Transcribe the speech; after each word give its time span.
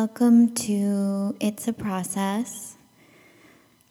Welcome 0.00 0.52
to 0.56 1.34
It's 1.40 1.66
a 1.66 1.72
Process. 1.72 2.76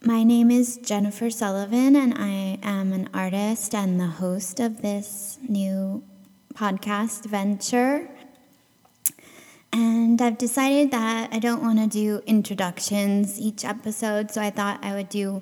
My 0.03 0.23
name 0.23 0.51
is 0.51 0.77
Jennifer 0.77 1.31
Sullivan, 1.31 1.95
and 1.95 2.13
I 2.13 2.59
am 2.61 2.93
an 2.93 3.09
artist 3.11 3.73
and 3.73 3.99
the 3.99 4.05
host 4.05 4.59
of 4.59 4.83
this 4.83 5.39
new 5.49 6.03
podcast 6.53 7.25
venture. 7.25 8.07
And 9.73 10.21
I've 10.21 10.37
decided 10.37 10.91
that 10.91 11.33
I 11.33 11.39
don't 11.39 11.63
want 11.63 11.79
to 11.79 11.87
do 11.87 12.21
introductions 12.27 13.39
each 13.41 13.65
episode, 13.65 14.29
so 14.29 14.43
I 14.43 14.51
thought 14.51 14.85
I 14.85 14.93
would 14.93 15.09
do 15.09 15.41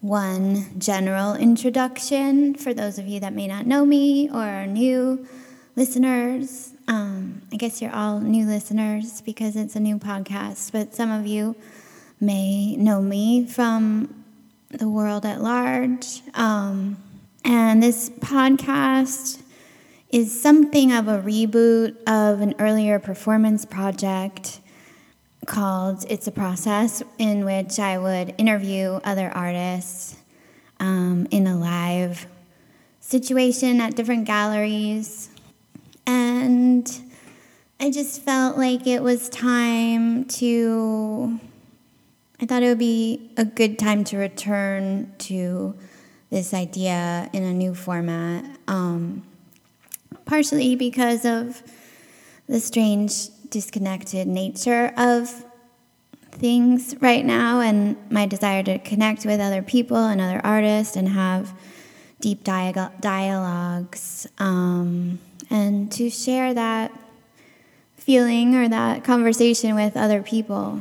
one 0.00 0.80
general 0.80 1.34
introduction 1.34 2.54
for 2.54 2.72
those 2.72 2.98
of 2.98 3.06
you 3.06 3.20
that 3.20 3.34
may 3.34 3.46
not 3.46 3.66
know 3.66 3.84
me 3.84 4.30
or 4.30 4.40
are 4.40 4.66
new 4.66 5.28
listeners. 5.78 6.72
Um, 6.88 7.40
I 7.52 7.56
guess 7.56 7.80
you're 7.80 7.94
all 7.94 8.18
new 8.18 8.46
listeners 8.46 9.20
because 9.20 9.54
it's 9.54 9.76
a 9.76 9.80
new 9.80 9.96
podcast, 9.96 10.72
but 10.72 10.92
some 10.92 11.12
of 11.12 11.24
you 11.24 11.54
may 12.20 12.74
know 12.74 13.00
me 13.00 13.46
from 13.46 14.24
the 14.70 14.88
world 14.88 15.24
at 15.24 15.40
large. 15.40 16.20
Um, 16.34 16.96
and 17.44 17.80
this 17.80 18.10
podcast 18.10 19.40
is 20.10 20.42
something 20.42 20.90
of 20.90 21.06
a 21.06 21.20
reboot 21.20 21.94
of 22.08 22.40
an 22.40 22.56
earlier 22.58 22.98
performance 22.98 23.64
project 23.64 24.58
called 25.46 26.04
It's 26.10 26.26
a 26.26 26.32
Process, 26.32 27.04
in 27.18 27.44
which 27.44 27.78
I 27.78 27.98
would 27.98 28.34
interview 28.36 28.98
other 29.04 29.30
artists 29.30 30.16
um, 30.80 31.28
in 31.30 31.46
a 31.46 31.56
live 31.56 32.26
situation 32.98 33.80
at 33.80 33.94
different 33.94 34.24
galleries. 34.24 35.30
And 36.48 36.90
I 37.78 37.90
just 37.90 38.22
felt 38.22 38.56
like 38.56 38.86
it 38.86 39.02
was 39.02 39.28
time 39.28 40.24
to, 40.40 41.38
I 42.40 42.46
thought 42.46 42.62
it 42.62 42.68
would 42.68 42.78
be 42.78 43.32
a 43.36 43.44
good 43.44 43.78
time 43.78 44.02
to 44.04 44.16
return 44.16 45.12
to 45.18 45.74
this 46.30 46.54
idea 46.54 47.28
in 47.34 47.42
a 47.42 47.52
new 47.52 47.74
format. 47.74 48.46
Um, 48.66 49.24
partially 50.24 50.74
because 50.74 51.26
of 51.26 51.62
the 52.46 52.60
strange 52.60 53.28
disconnected 53.50 54.26
nature 54.26 54.94
of 54.96 55.44
things 56.30 56.96
right 57.00 57.26
now 57.26 57.60
and 57.60 57.94
my 58.10 58.24
desire 58.24 58.62
to 58.62 58.78
connect 58.78 59.26
with 59.26 59.38
other 59.38 59.60
people 59.60 59.98
and 59.98 60.18
other 60.18 60.40
artists 60.42 60.96
and 60.96 61.10
have 61.10 61.52
deep 62.20 62.42
dialogues 62.42 64.26
um, 64.38 65.18
and 65.50 65.90
to 65.92 66.10
share 66.10 66.54
that 66.54 66.92
feeling 67.96 68.54
or 68.54 68.68
that 68.68 69.04
conversation 69.04 69.74
with 69.74 69.96
other 69.96 70.22
people. 70.22 70.80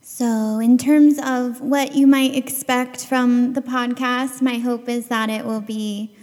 So, 0.00 0.58
in 0.58 0.78
terms 0.78 1.18
of 1.24 1.60
what 1.60 1.94
you 1.94 2.06
might 2.06 2.36
expect 2.36 3.06
from 3.06 3.54
the 3.54 3.62
podcast, 3.62 4.42
my 4.42 4.58
hope 4.58 4.88
is 4.88 5.08
that 5.08 5.30
it 5.30 5.44
will 5.44 5.60
be 5.60 6.14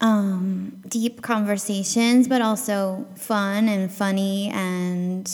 um, 0.00 0.82
deep 0.88 1.22
conversations, 1.22 2.28
but 2.28 2.42
also 2.42 3.06
fun 3.14 3.68
and 3.68 3.90
funny 3.90 4.50
and 4.50 5.30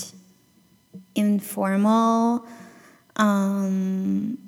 informal. 1.14 2.46
Um, 3.16 4.38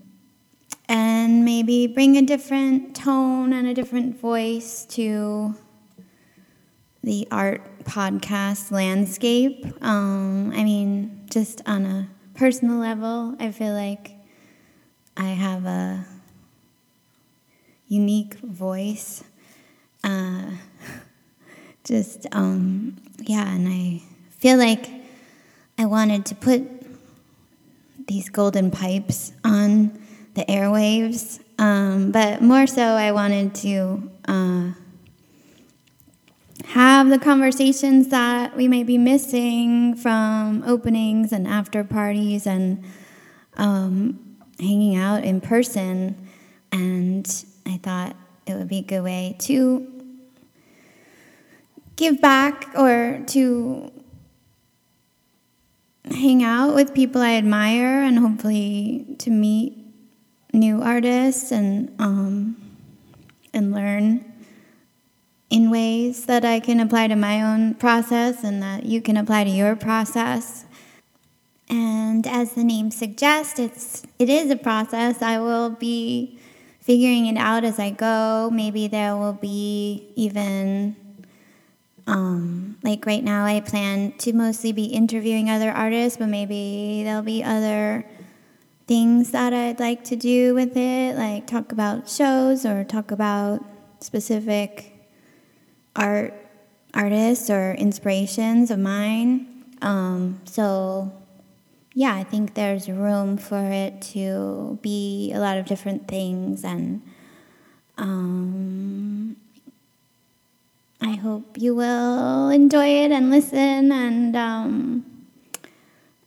and 0.89 1.45
maybe 1.45 1.87
bring 1.87 2.17
a 2.17 2.23
different 2.23 2.95
tone 2.95 3.53
and 3.53 3.67
a 3.67 3.75
different 3.75 4.21
voice 4.21 4.85
to 4.87 5.55
the 7.03 7.27
art 7.31 7.63
podcast 7.85 8.71
landscape. 8.71 9.67
Um, 9.83 10.53
I 10.55 10.65
mean, 10.65 11.21
just 11.31 11.63
on 11.67 11.85
a 11.85 12.09
personal 12.35 12.77
level, 12.77 13.35
I 13.39 13.51
feel 13.51 13.75
like 13.75 14.13
I 15.17 15.29
have 15.31 15.67
a 15.67 16.07
unique 17.89 18.35
voice 18.37 19.23
uh, 20.05 20.51
just 21.85 22.27
um, 22.33 22.97
yeah, 23.21 23.49
and 23.55 23.69
I 23.69 24.03
feel 24.39 24.59
like 24.59 24.89
I 25.79 25.87
wanted 25.87 26.27
to 26.27 26.35
put 26.35 26.63
these 28.07 28.29
golden 28.29 28.71
pipes 28.71 29.33
on 29.45 29.99
the 30.35 30.45
airwaves, 30.45 31.41
um, 31.59 32.11
but 32.11 32.43
more 32.43 32.67
so, 32.67 32.83
I 32.83 33.13
wanted 33.13 33.55
to 33.57 34.11
uh, 34.27 34.71
have 36.67 37.09
the 37.09 37.19
conversations 37.19 38.09
that 38.09 38.57
we 38.57 38.69
may 38.69 38.83
be 38.83 38.99
missing 38.99 39.95
from 39.95 40.63
openings 40.67 41.33
and 41.33 41.47
after 41.47 41.85
parties 41.85 42.47
and 42.47 42.85
um, 43.57 44.39
hanging 44.59 44.97
out 44.97 45.25
in 45.25 45.41
person. 45.41 46.29
And 46.71 47.45
I 47.67 47.79
thought 47.79 48.17
it 48.47 48.55
would 48.55 48.69
be 48.69 48.79
a 48.79 48.83
good 48.83 49.03
way 49.03 49.37
to 49.41 49.87
give 51.97 52.21
back 52.21 52.69
or 52.77 53.23
to 53.29 53.93
hang 56.05 56.43
out 56.43 56.75
with 56.75 56.95
people 56.95 57.21
I 57.21 57.35
admire 57.35 58.03
and 58.03 58.19
hopefully 58.19 59.17
to 59.19 59.31
meet 59.31 59.79
new 60.53 60.83
artists 60.83 61.53
and 61.53 61.95
um, 61.99 62.57
and 63.55 63.73
learn 63.73 64.32
in 65.53 65.71
ways 65.71 66.25
that 66.25 66.47
I 66.47 66.61
can 66.61 66.81
apply 66.81 67.09
to 67.09 67.15
my 67.15 67.43
own 67.43 67.75
process 67.75 68.43
and 68.43 68.63
that 68.63 68.87
you 68.87 69.03
can 69.03 69.19
apply 69.19 69.45
to 69.45 69.51
your 69.51 69.77
process. 69.77 70.65
And 71.69 72.27
as 72.27 72.55
the 72.55 72.65
name 72.65 72.91
suggests, 72.91 73.59
it's 73.59 74.03
it 74.19 74.31
is 74.31 74.51
a 74.51 74.57
process. 74.57 75.21
I 75.21 75.39
will 75.39 75.69
be 75.69 76.39
figuring 76.81 77.27
it 77.27 77.37
out 77.37 77.65
as 77.65 77.79
I 77.79 77.91
go. 77.91 78.49
Maybe 78.51 78.89
there 78.89 79.15
will 79.15 79.35
be 79.35 80.09
even 80.17 80.97
um, 82.07 82.79
like 82.83 83.05
right 83.05 83.23
now, 83.23 83.45
I 83.45 83.61
plan 83.61 84.13
to 84.19 84.33
mostly 84.33 84.73
be 84.73 84.87
interviewing 84.87 85.51
other 85.51 85.71
artists, 85.71 86.17
but 86.17 86.29
maybe 86.29 87.03
there'll 87.05 87.23
be 87.23 87.45
other 87.45 88.07
things 88.87 89.33
that 89.33 89.53
I'd 89.53 89.79
like 89.79 90.03
to 90.05 90.17
do 90.17 90.55
with 90.55 90.77
it, 90.79 91.17
like 91.17 91.47
talk 91.47 91.73
about 91.73 92.09
shows 92.09 92.65
or 92.65 92.85
talk 92.85 93.11
about 93.11 93.63
specific 94.01 94.92
art 95.97 96.35
artists 96.95 97.49
or 97.51 97.73
inspirations 97.75 98.71
of 98.71 98.79
mine. 98.79 99.65
Um, 99.81 100.41
so, 100.45 101.13
yeah, 101.95 102.15
I 102.15 102.25
think 102.25 102.55
there's 102.55 102.89
room 102.89 103.37
for 103.37 103.63
it 103.63 104.03
to 104.13 104.79
be 104.83 105.33
a 105.35 105.41
lot 105.41 105.59
of 105.59 105.67
different 105.67 106.09
things 106.09 106.65
and. 106.65 107.03
Um, 107.99 109.37
I 111.05 111.17
hope 111.17 111.59
you 111.59 111.75
will 111.75 112.49
enjoy 112.49 112.87
it 112.87 113.11
and 113.11 113.29
listen 113.29 113.91
and 113.91 114.37
um, 114.37 115.05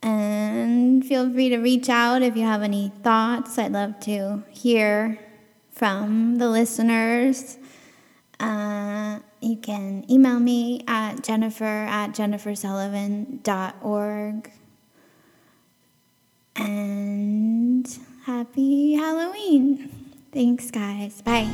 and 0.02 1.02
feel 1.04 1.32
free 1.32 1.48
to 1.48 1.56
reach 1.56 1.88
out 1.88 2.20
if 2.20 2.36
you 2.36 2.42
have 2.42 2.62
any 2.62 2.92
thoughts. 3.02 3.58
I'd 3.58 3.72
love 3.72 3.98
to 4.00 4.44
hear 4.50 5.18
from 5.70 6.36
the 6.36 6.50
listeners. 6.50 7.56
Uh, 8.38 9.20
you 9.40 9.56
can 9.56 10.04
email 10.10 10.38
me 10.38 10.84
at 10.86 11.22
jennifer 11.22 11.64
at 11.64 12.12
jennifersullivan.org. 12.12 14.52
And 16.56 17.98
happy 18.24 18.94
Halloween. 18.94 19.90
Thanks, 20.32 20.70
guys. 20.70 21.22
Bye. 21.22 21.48